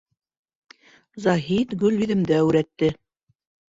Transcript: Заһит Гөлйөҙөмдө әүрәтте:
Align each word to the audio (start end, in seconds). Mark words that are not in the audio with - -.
Заһит 1.27 1.79
Гөлйөҙөмдө 1.87 2.43
әүрәтте: 2.43 2.95